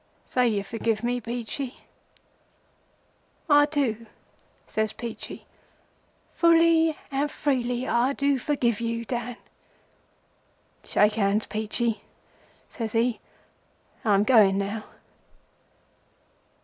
Say 0.25 0.47
you 0.47 0.63
forgive 0.63 1.03
me, 1.03 1.21
Peachey.' 1.21 1.75
'I 3.47 3.65
do,' 3.67 4.07
says 4.65 4.93
Peachey. 4.93 5.45
'Fully 6.33 6.97
and 7.11 7.29
freely 7.29 7.81
do 8.15 8.33
I 8.35 8.37
forgive 8.39 8.81
you, 8.81 9.05
Dan.' 9.05 9.35
'Shake 10.83 11.13
hands, 11.13 11.45
Peachey,' 11.45 12.01
says 12.67 12.93
he. 12.93 13.19
'I'm 14.03 14.23
going 14.23 14.57
now. 14.57 14.85